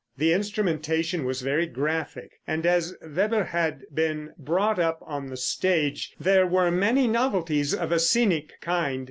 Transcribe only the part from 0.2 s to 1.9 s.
instrumentation was very